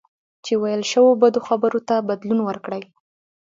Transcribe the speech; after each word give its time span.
چې 0.45 0.53
ویل 0.61 0.81
شوو 0.91 1.19
بدو 1.21 1.39
خبرو 1.47 1.79
ته 1.87 1.95
بدلون 2.09 2.39
ورکړئ. 2.43 2.81